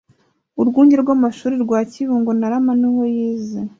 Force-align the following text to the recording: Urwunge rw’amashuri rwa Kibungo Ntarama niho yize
Urwunge 0.61 0.95
rw’amashuri 1.03 1.55
rwa 1.63 1.79
Kibungo 1.91 2.29
Ntarama 2.37 2.71
niho 2.79 3.03
yize 3.15 3.59